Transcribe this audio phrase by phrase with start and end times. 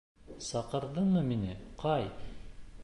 [0.45, 1.55] Саҡырҙыңмы мине,
[1.87, 2.11] Кай?